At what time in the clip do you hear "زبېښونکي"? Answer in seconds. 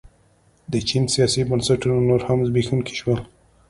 2.47-2.93